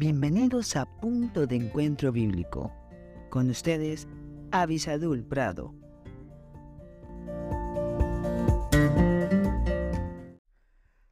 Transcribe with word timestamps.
Bienvenidos 0.00 0.76
a 0.76 0.86
Punto 0.86 1.46
de 1.46 1.56
Encuentro 1.56 2.10
Bíblico. 2.10 2.72
Con 3.28 3.50
ustedes, 3.50 4.08
Avisadul 4.50 5.22
Prado. 5.22 5.74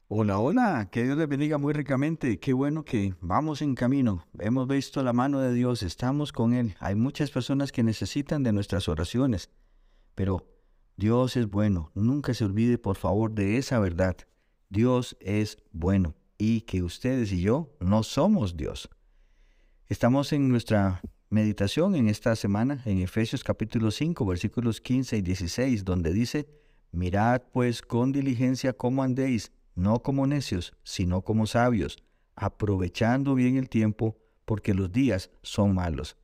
Hola, 0.07 0.39
hola, 0.39 0.89
que 0.91 1.03
Dios 1.03 1.19
les 1.19 1.29
bendiga 1.29 1.59
muy 1.59 1.73
ricamente. 1.73 2.39
Qué 2.39 2.51
bueno 2.51 2.83
que 2.83 3.13
vamos 3.21 3.61
en 3.61 3.75
camino. 3.75 4.25
Hemos 4.39 4.67
visto 4.67 5.03
la 5.03 5.13
mano 5.13 5.39
de 5.39 5.53
Dios, 5.53 5.83
estamos 5.83 6.33
con 6.33 6.55
Él. 6.55 6.75
Hay 6.79 6.95
muchas 6.95 7.29
personas 7.29 7.71
que 7.71 7.83
necesitan 7.83 8.41
de 8.41 8.53
nuestras 8.53 8.89
oraciones, 8.89 9.51
pero 10.15 10.47
Dios 10.97 11.37
es 11.37 11.47
bueno. 11.47 11.91
Nunca 11.93 12.33
se 12.33 12.43
olvide, 12.43 12.79
por 12.79 12.95
favor, 12.95 13.33
de 13.33 13.59
esa 13.59 13.77
verdad. 13.77 14.17
Dios 14.67 15.15
es 15.19 15.59
bueno 15.71 16.15
y 16.39 16.61
que 16.61 16.81
ustedes 16.81 17.31
y 17.33 17.41
yo 17.41 17.75
no 17.81 18.01
somos 18.01 18.55
Dios. 18.57 18.89
Estamos 19.87 20.31
en 20.31 20.47
nuestra 20.47 21.01
meditación 21.29 21.95
en 21.95 22.07
esta 22.07 22.35
semana 22.35 22.81
en 22.85 22.99
Efesios 22.99 23.43
capítulo 23.43 23.91
5 23.91 24.25
versículos 24.25 24.79
15 24.79 25.17
y 25.17 25.21
16 25.21 25.83
donde 25.83 26.13
dice, 26.13 26.47
mirad 26.91 27.43
pues 27.51 27.81
con 27.81 28.13
diligencia 28.13 28.73
cómo 28.73 29.03
andéis, 29.03 29.51
no 29.75 30.01
como 30.01 30.25
necios, 30.25 30.73
sino 30.83 31.21
como 31.21 31.45
sabios, 31.45 31.97
aprovechando 32.35 33.35
bien 33.35 33.57
el 33.57 33.67
tiempo 33.67 34.17
porque 34.45 34.73
los 34.73 34.91
días 34.91 35.29
son 35.43 35.75
malos. 35.75 36.15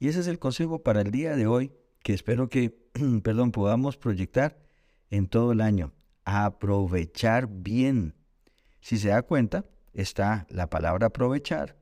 Y 0.00 0.08
ese 0.08 0.20
es 0.20 0.26
el 0.26 0.40
consejo 0.40 0.82
para 0.82 1.02
el 1.02 1.12
día 1.12 1.36
de 1.36 1.46
hoy 1.46 1.72
que 2.02 2.12
espero 2.12 2.48
que, 2.48 2.76
perdón, 3.22 3.52
podamos 3.52 3.96
proyectar 3.96 4.58
en 5.10 5.28
todo 5.28 5.52
el 5.52 5.60
año. 5.60 5.92
Aprovechar 6.24 7.48
bien 7.48 8.14
si 8.80 8.98
se 8.98 9.08
da 9.08 9.22
cuenta, 9.22 9.64
está 9.92 10.46
la 10.50 10.68
palabra 10.68 11.08
aprovechar, 11.08 11.76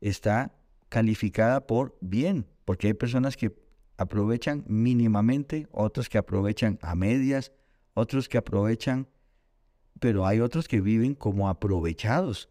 está 0.00 0.54
calificada 0.88 1.66
por 1.66 1.96
bien, 2.00 2.46
porque 2.64 2.88
hay 2.88 2.94
personas 2.94 3.36
que 3.36 3.54
aprovechan 3.96 4.64
mínimamente, 4.66 5.66
otros 5.70 6.08
que 6.08 6.18
aprovechan 6.18 6.78
a 6.82 6.94
medias, 6.94 7.52
otros 7.94 8.28
que 8.28 8.38
aprovechan, 8.38 9.08
pero 10.00 10.26
hay 10.26 10.40
otros 10.40 10.68
que 10.68 10.80
viven 10.80 11.14
como 11.14 11.48
aprovechados. 11.48 12.48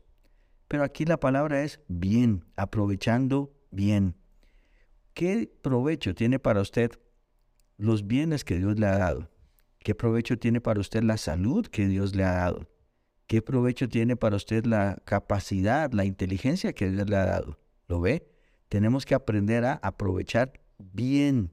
Pero 0.68 0.84
aquí 0.84 1.06
la 1.06 1.20
palabra 1.20 1.64
es 1.64 1.80
bien, 1.88 2.46
aprovechando 2.56 3.54
bien. 3.72 4.16
¿Qué 5.14 5.52
provecho 5.62 6.16
tiene 6.16 6.40
para 6.40 6.62
usted 6.62 6.92
los 7.78 8.08
bienes 8.08 8.44
que 8.44 8.58
Dios 8.58 8.80
le 8.80 8.88
ha 8.88 8.98
dado? 8.98 9.30
¿Qué 9.80 9.94
provecho 9.94 10.40
tiene 10.40 10.62
para 10.62 10.80
usted 10.80 11.04
la 11.04 11.18
salud 11.18 11.68
que 11.68 11.88
Dios 11.88 12.16
le 12.16 12.24
ha 12.24 12.34
dado? 12.34 12.68
¿Qué 13.34 13.42
provecho 13.42 13.90
tiene 13.90 14.16
para 14.16 14.36
usted 14.36 14.64
la 14.66 15.02
capacidad, 15.06 15.92
la 15.92 16.06
inteligencia 16.06 16.74
que 16.74 16.92
Dios 16.92 17.10
le 17.10 17.16
ha 17.16 17.26
dado? 17.26 17.58
¿Lo 17.88 18.00
ve? 18.00 18.28
Tenemos 18.70 19.08
que 19.08 19.16
aprender 19.16 19.66
a 19.66 19.80
aprovechar 19.82 20.54
bien. 20.78 21.52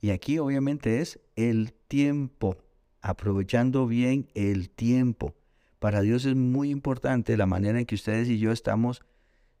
Y 0.00 0.10
aquí 0.10 0.38
obviamente 0.38 1.00
es 1.00 1.18
el 1.34 1.72
tiempo, 1.88 2.58
aprovechando 3.00 3.88
bien 3.88 4.28
el 4.34 4.70
tiempo. 4.70 5.34
Para 5.80 6.00
Dios 6.00 6.26
es 6.26 6.36
muy 6.36 6.70
importante 6.70 7.36
la 7.36 7.46
manera 7.46 7.80
en 7.80 7.86
que 7.86 7.96
ustedes 7.96 8.28
y 8.28 8.38
yo 8.38 8.52
estamos 8.52 9.02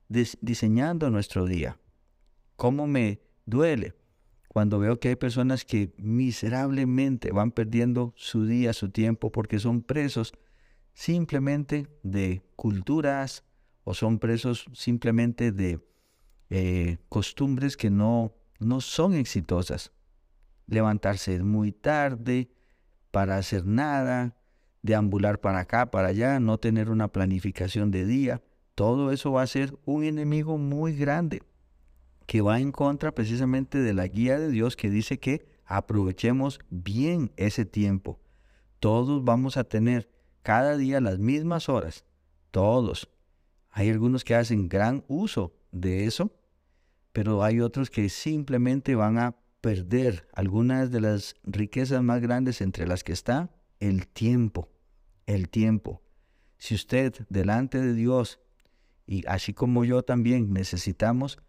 diseñando 0.08 1.10
nuestro 1.10 1.46
día. 1.46 1.80
¿Cómo 2.54 2.86
me 2.86 3.18
duele 3.44 3.96
cuando 4.46 4.78
veo 4.78 5.00
que 5.00 5.08
hay 5.08 5.16
personas 5.16 5.64
que 5.64 5.92
miserablemente 5.96 7.32
van 7.32 7.50
perdiendo 7.50 8.14
su 8.14 8.46
día, 8.46 8.72
su 8.72 8.90
tiempo, 8.90 9.32
porque 9.32 9.58
son 9.58 9.82
presos 9.82 10.32
simplemente 10.96 11.88
de 12.02 12.42
culturas 12.56 13.44
o 13.84 13.92
son 13.92 14.18
presos 14.18 14.64
simplemente 14.72 15.52
de 15.52 15.78
eh, 16.48 16.96
costumbres 17.10 17.76
que 17.76 17.90
no, 17.90 18.32
no 18.60 18.80
son 18.80 19.12
exitosas. 19.12 19.92
Levantarse 20.66 21.42
muy 21.42 21.70
tarde 21.70 22.48
para 23.10 23.36
hacer 23.36 23.66
nada, 23.66 24.36
deambular 24.80 25.38
para 25.38 25.60
acá, 25.60 25.90
para 25.90 26.08
allá, 26.08 26.40
no 26.40 26.56
tener 26.56 26.88
una 26.88 27.08
planificación 27.08 27.90
de 27.90 28.06
día, 28.06 28.42
todo 28.74 29.12
eso 29.12 29.32
va 29.32 29.42
a 29.42 29.46
ser 29.46 29.78
un 29.84 30.02
enemigo 30.02 30.56
muy 30.56 30.96
grande 30.96 31.42
que 32.24 32.40
va 32.40 32.58
en 32.58 32.72
contra 32.72 33.12
precisamente 33.12 33.78
de 33.78 33.92
la 33.92 34.06
guía 34.06 34.38
de 34.38 34.48
Dios 34.48 34.76
que 34.76 34.88
dice 34.88 35.18
que 35.18 35.46
aprovechemos 35.66 36.58
bien 36.70 37.32
ese 37.36 37.66
tiempo. 37.66 38.18
Todos 38.80 39.24
vamos 39.24 39.58
a 39.58 39.64
tener 39.64 40.15
cada 40.46 40.76
día 40.76 41.00
las 41.00 41.18
mismas 41.18 41.68
horas, 41.68 42.04
todos. 42.52 43.10
Hay 43.68 43.90
algunos 43.90 44.22
que 44.22 44.36
hacen 44.36 44.68
gran 44.68 45.04
uso 45.08 45.56
de 45.72 46.04
eso, 46.04 46.36
pero 47.12 47.42
hay 47.42 47.58
otros 47.58 47.90
que 47.90 48.08
simplemente 48.08 48.94
van 48.94 49.18
a 49.18 49.34
perder 49.60 50.28
algunas 50.32 50.92
de 50.92 51.00
las 51.00 51.34
riquezas 51.42 52.00
más 52.00 52.20
grandes 52.20 52.60
entre 52.60 52.86
las 52.86 53.02
que 53.02 53.12
está 53.12 53.50
el 53.80 54.06
tiempo, 54.06 54.70
el 55.26 55.48
tiempo. 55.48 56.04
Si 56.58 56.76
usted 56.76 57.12
delante 57.28 57.80
de 57.80 57.92
Dios, 57.92 58.38
y 59.04 59.26
así 59.26 59.52
como 59.52 59.84
yo 59.84 60.04
también, 60.04 60.52
necesitamos 60.52 61.40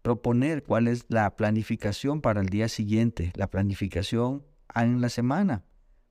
proponer 0.00 0.62
cuál 0.62 0.88
es 0.88 1.04
la 1.08 1.36
planificación 1.36 2.22
para 2.22 2.40
el 2.40 2.48
día 2.48 2.70
siguiente, 2.70 3.32
la 3.34 3.50
planificación 3.50 4.46
en 4.74 5.02
la 5.02 5.10
semana, 5.10 5.62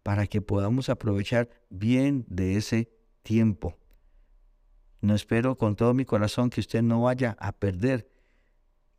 para 0.04 0.28
que 0.28 0.42
podamos 0.42 0.90
aprovechar 0.90 1.50
bien 1.70 2.26
de 2.28 2.58
ese 2.58 2.92
tiempo. 3.24 3.78
No 5.02 5.16
espero 5.16 5.58
con 5.58 5.76
todo 5.76 5.94
mi 5.94 6.06
corazón 6.06 6.50
que 6.50 6.62
usted 6.62 6.82
no 6.82 7.02
vaya 7.02 7.36
a 7.40 7.54
perder 7.54 8.10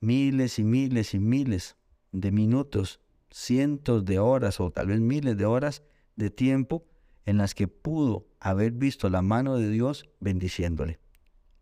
miles 0.00 0.58
y 0.58 0.64
miles 0.64 1.14
y 1.14 1.18
miles 1.18 1.76
de 2.12 2.30
minutos, 2.30 3.00
cientos 3.30 4.04
de 4.04 4.18
horas 4.18 4.60
o 4.60 4.70
tal 4.70 4.88
vez 4.88 5.00
miles 5.00 5.36
de 5.36 5.46
horas 5.46 5.82
de 6.16 6.30
tiempo 6.30 6.86
en 7.24 7.38
las 7.38 7.54
que 7.54 7.68
pudo 7.68 8.26
haber 8.38 8.72
visto 8.72 9.08
la 9.08 9.22
mano 9.22 9.56
de 9.56 9.70
Dios 9.70 10.08
bendiciéndole. 10.20 11.00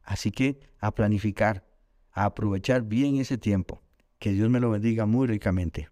Así 0.02 0.32
que 0.32 0.60
a 0.78 0.92
planificar, 0.92 1.64
a 2.10 2.24
aprovechar 2.24 2.82
bien 2.82 3.16
ese 3.16 3.38
tiempo. 3.38 3.82
Que 4.18 4.32
Dios 4.32 4.50
me 4.50 4.60
lo 4.60 4.70
bendiga 4.70 5.06
muy 5.06 5.26
ricamente. 5.26 5.91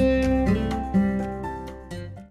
Thank 0.00 0.24
you. 0.24 0.39